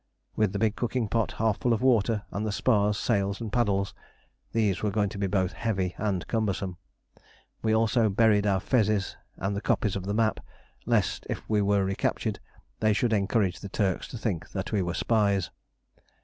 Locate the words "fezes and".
8.61-9.55